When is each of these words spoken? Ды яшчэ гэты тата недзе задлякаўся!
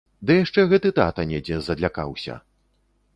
Ды 0.27 0.35
яшчэ 0.43 0.63
гэты 0.71 0.91
тата 0.99 1.25
недзе 1.31 1.59
задлякаўся! 1.67 2.39